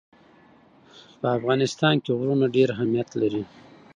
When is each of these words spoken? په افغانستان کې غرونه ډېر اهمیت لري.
په 1.19 1.27
افغانستان 1.37 1.95
کې 2.03 2.11
غرونه 2.19 2.45
ډېر 2.55 2.69
اهمیت 2.75 3.09
لري. 3.21 3.43